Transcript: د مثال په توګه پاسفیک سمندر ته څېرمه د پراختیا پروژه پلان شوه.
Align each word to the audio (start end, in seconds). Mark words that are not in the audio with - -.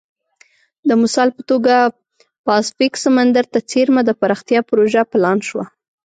د 0.87 0.89
مثال 1.01 1.29
په 1.37 1.41
توګه 1.49 1.75
پاسفیک 2.45 2.93
سمندر 3.03 3.45
ته 3.53 3.59
څېرمه 3.69 4.01
د 4.05 4.11
پراختیا 4.21 4.59
پروژه 4.69 5.01
پلان 5.11 5.37
شوه. 5.47 5.65